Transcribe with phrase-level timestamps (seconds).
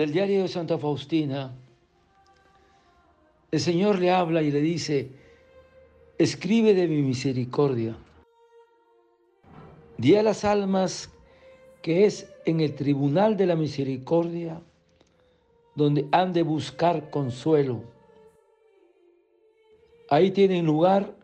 [0.00, 1.52] del diario de Santa Faustina,
[3.50, 5.10] el Señor le habla y le dice,
[6.16, 7.94] escribe de mi misericordia.
[9.98, 11.10] Di a las almas
[11.82, 14.62] que es en el tribunal de la misericordia
[15.74, 17.82] donde han de buscar consuelo.
[20.08, 21.14] Ahí tienen lugar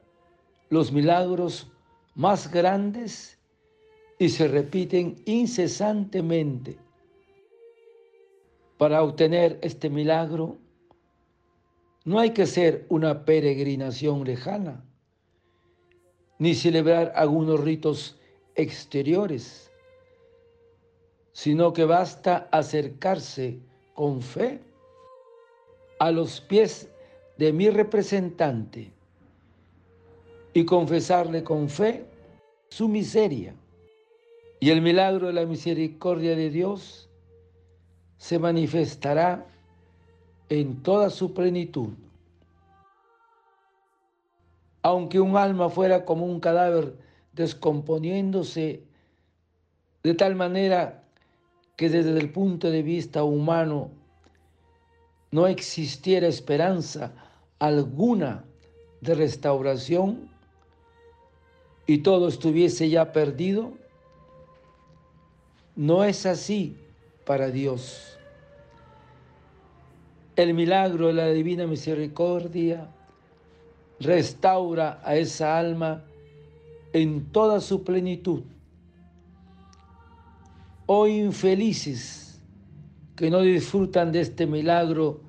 [0.69, 1.67] los milagros
[2.15, 3.39] más grandes
[4.19, 6.86] y se repiten incesantemente.
[8.79, 10.59] Para obtener este milagro
[12.05, 14.85] no hay que ser una peregrinación lejana,
[16.39, 18.19] ni celebrar algunos ritos
[18.55, 19.73] exteriores,
[21.33, 23.59] sino que basta acercarse
[23.95, 24.61] con fe
[25.99, 26.89] a los pies
[27.39, 28.93] de mi representante
[30.53, 32.07] y confesarle con fe
[32.69, 33.55] su miseria.
[34.61, 37.06] Y el milagro de la misericordia de Dios
[38.19, 39.47] se manifestará
[40.49, 41.91] en toda su plenitud.
[44.83, 46.97] Aunque un alma fuera como un cadáver
[47.33, 48.83] descomponiéndose
[50.03, 51.03] de tal manera
[51.77, 53.91] que desde el punto de vista humano
[55.33, 57.13] no existiera esperanza
[57.59, 58.45] alguna
[59.01, 60.31] de restauración,
[61.87, 63.73] y todo estuviese ya perdido?
[65.77, 66.77] No es así
[67.27, 68.17] para Dios.
[70.37, 72.89] El milagro de la divina misericordia
[74.01, 76.05] restaura a esa alma
[76.93, 78.45] en toda su plenitud.
[80.87, 82.41] Oh infelices
[83.17, 85.21] que no disfrutan de este milagro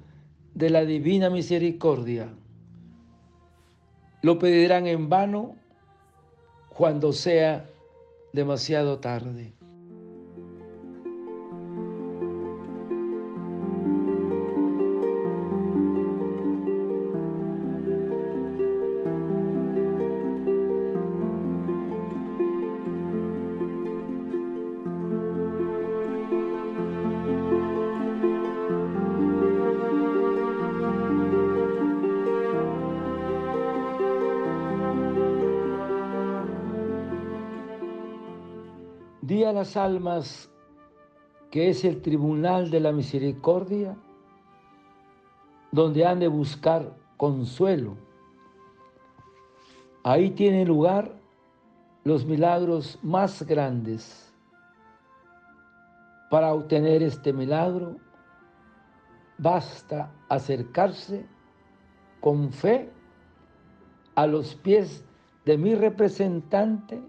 [0.53, 2.29] de la divina misericordia,
[4.21, 5.55] lo pedirán en vano
[6.69, 7.69] cuando sea
[8.33, 9.53] demasiado tarde.
[39.27, 40.49] Di a las almas
[41.51, 43.97] que es el tribunal de la misericordia,
[45.69, 47.97] donde han de buscar consuelo.
[50.01, 51.11] Ahí tienen lugar
[52.05, 54.33] los milagros más grandes.
[56.31, 57.97] Para obtener este milagro,
[59.37, 61.25] basta acercarse
[62.21, 62.89] con fe
[64.15, 65.03] a los pies
[65.43, 67.03] de mi representante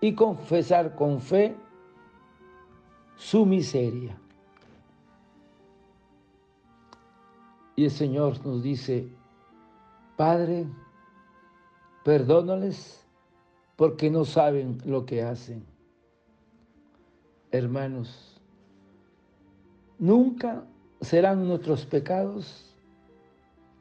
[0.00, 1.56] y confesar con fe
[3.16, 4.16] su miseria.
[7.76, 9.08] Y el Señor nos dice,
[10.16, 10.66] Padre,
[12.04, 13.06] perdónales
[13.76, 15.64] porque no saben lo que hacen.
[17.52, 18.40] Hermanos,
[19.98, 20.64] nunca
[21.00, 22.74] serán nuestros pecados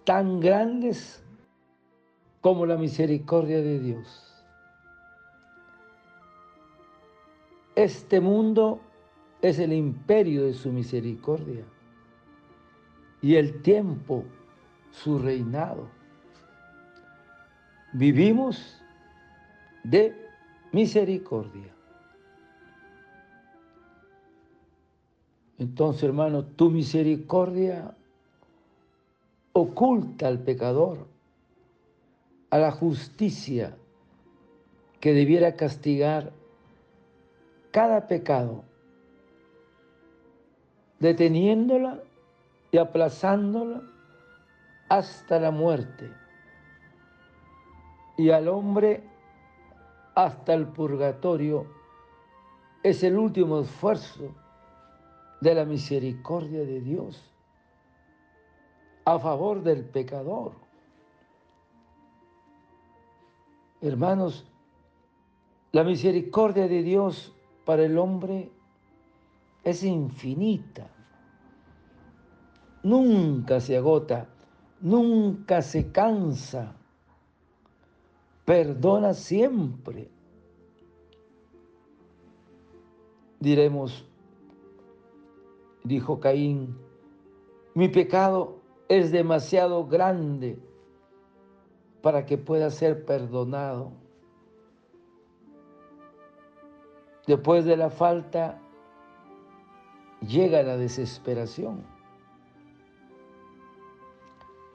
[0.04, 1.24] tan grandes
[2.42, 4.27] como la misericordia de Dios.
[7.78, 8.80] Este mundo
[9.40, 11.64] es el imperio de su misericordia
[13.22, 14.24] y el tiempo
[14.90, 15.88] su reinado.
[17.94, 18.82] Vivimos
[19.84, 20.12] de
[20.72, 21.72] misericordia.
[25.60, 27.96] Entonces, hermano, tu misericordia
[29.54, 31.06] oculta al pecador,
[32.50, 33.78] a la justicia
[35.00, 36.34] que debiera castigar
[37.72, 38.64] cada pecado,
[41.00, 42.02] deteniéndola
[42.72, 43.82] y aplazándola
[44.90, 46.12] hasta la muerte,
[48.18, 49.04] y al hombre
[50.16, 51.68] hasta el purgatorio,
[52.84, 54.34] es el último esfuerzo
[55.42, 57.32] de la misericordia de Dios
[59.06, 60.54] a favor del pecador.
[63.80, 64.46] Hermanos,
[65.72, 67.34] la misericordia de Dios
[67.68, 68.50] para el hombre
[69.62, 70.90] es infinita.
[72.82, 74.30] Nunca se agota,
[74.80, 76.78] nunca se cansa.
[78.46, 80.10] Perdona siempre.
[83.42, 84.08] Diremos,
[85.84, 86.74] dijo Caín,
[87.76, 90.58] mi pecado es demasiado grande
[92.02, 93.92] para que pueda ser perdonado.
[97.28, 98.58] Después de la falta
[100.22, 101.84] llega la desesperación,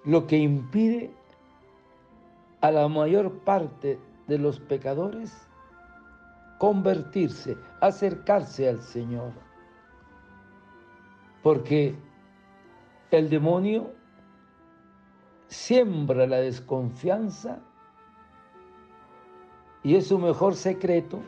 [0.05, 1.15] lo que impide
[2.61, 5.49] a la mayor parte de los pecadores
[6.59, 9.33] convertirse, acercarse al Señor.
[11.43, 11.97] Porque
[13.11, 13.91] el demonio
[15.49, 17.61] siembra la desconfianza
[19.83, 21.21] y es su mejor secreto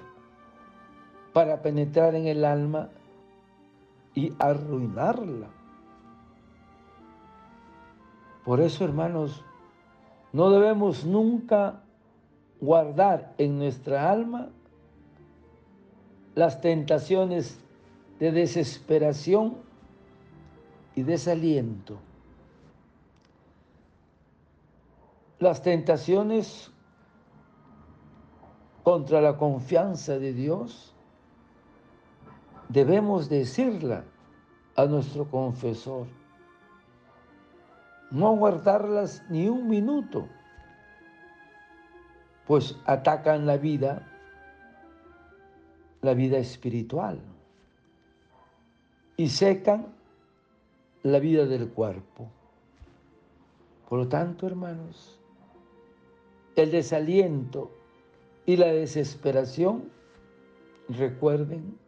[1.35, 2.89] para penetrar en el alma
[4.15, 5.49] y arruinarla.
[8.45, 9.45] Por eso, hermanos,
[10.33, 11.83] no debemos nunca
[12.61, 14.49] guardar en nuestra alma
[16.37, 17.59] las tentaciones
[18.21, 19.57] de desesperación
[20.95, 21.99] y desaliento.
[25.41, 26.71] Las tentaciones
[28.85, 30.94] contra la confianza de Dios,
[32.69, 34.05] debemos decirla
[34.76, 36.06] a nuestro confesor.
[38.11, 40.28] No guardarlas ni un minuto,
[42.46, 44.06] pues atacan la vida,
[46.02, 47.20] la vida espiritual,
[49.16, 49.87] y secan
[51.02, 52.28] la vida del cuerpo.
[53.88, 55.19] Por lo tanto, hermanos,
[56.56, 57.70] el desaliento
[58.46, 59.90] y la desesperación,
[60.88, 61.78] recuerden,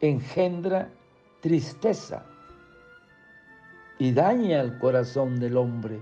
[0.00, 0.90] engendra
[1.40, 2.24] tristeza
[3.98, 6.00] y daña el corazón del hombre.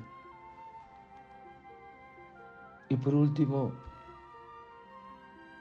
[2.89, 3.73] Y por último,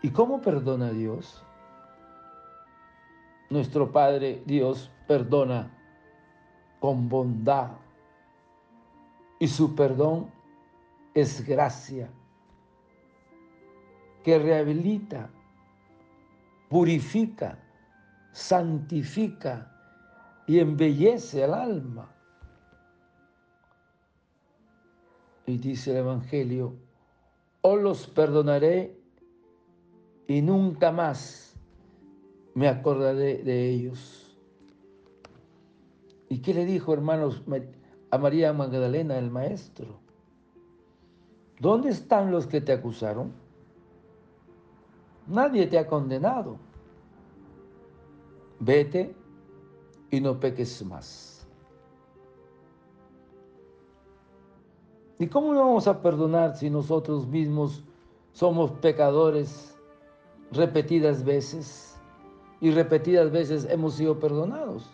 [0.02, 1.44] ¿y cómo perdona Dios?
[3.50, 5.70] Nuestro Padre Dios perdona
[6.80, 7.72] con bondad
[9.40, 10.32] y su perdón
[11.14, 12.10] es gracia
[14.24, 15.30] que rehabilita,
[16.70, 17.58] purifica,
[18.34, 19.72] santifica
[20.46, 22.10] y embellece al alma.
[25.46, 26.76] Y dice el Evangelio,
[27.62, 28.98] os los perdonaré
[30.28, 31.56] y nunca más
[32.56, 34.38] me acordaré de ellos.
[36.30, 37.44] ¿Y qué le dijo, hermanos,
[38.10, 40.00] a María Magdalena, el maestro?
[41.60, 43.32] ¿Dónde están los que te acusaron?
[45.28, 46.58] Nadie te ha condenado.
[48.60, 49.16] Vete
[50.12, 51.48] y no peques más.
[55.20, 57.84] ¿Y cómo vamos a perdonar si nosotros mismos
[58.34, 59.78] somos pecadores
[60.52, 61.98] repetidas veces
[62.60, 64.90] y repetidas veces hemos sido perdonados?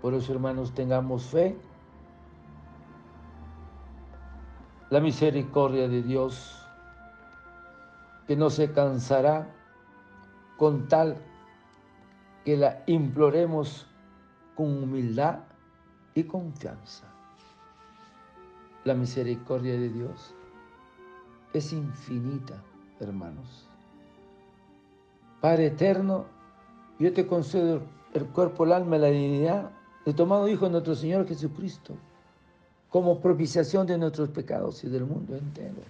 [0.00, 1.56] Por eso, hermanos, tengamos fe.
[4.90, 6.56] La misericordia de Dios
[8.26, 9.55] que no se cansará
[10.56, 11.16] con tal
[12.44, 13.86] que la imploremos
[14.54, 15.40] con humildad
[16.14, 17.04] y confianza.
[18.84, 20.34] La misericordia de Dios
[21.52, 22.62] es infinita,
[23.00, 23.68] hermanos.
[25.40, 26.26] Padre eterno,
[26.98, 27.82] yo te concedo
[28.14, 29.70] el cuerpo, el alma y la dignidad
[30.04, 31.94] de tomado Hijo de nuestro Señor Jesucristo
[32.90, 35.82] como propiciación de nuestros pecados y del mundo entero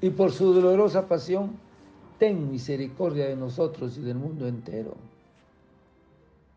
[0.00, 1.56] y por su dolorosa pasión,
[2.18, 4.96] ten misericordia de nosotros y del mundo entero.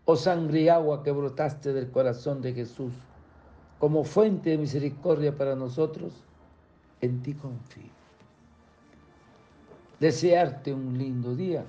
[0.06, 2.92] Oh sangre y agua que brotaste del corazón de Jesús,
[3.80, 6.14] como fuente de misericordia para nosotros,
[7.02, 7.92] en ti confío.
[10.00, 11.64] Desearte un lindo día,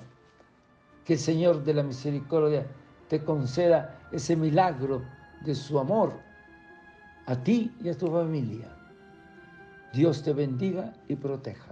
[1.05, 2.65] que el Señor de la misericordia
[3.07, 5.03] te conceda ese milagro
[5.45, 6.13] de su amor
[7.25, 8.73] a ti y a tu familia
[9.93, 11.71] Dios te bendiga y proteja.